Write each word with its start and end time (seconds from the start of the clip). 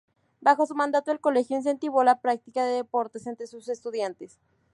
Bajo 0.39 0.65
su 0.65 0.73
mandato, 0.73 1.11
el 1.11 1.19
colegio 1.19 1.55
incentivó 1.57 2.03
la 2.03 2.21
práctica 2.21 2.65
de 2.65 2.73
deportes 2.73 3.27
entre 3.27 3.45
sus 3.45 3.69
estudiantes. 3.69 4.39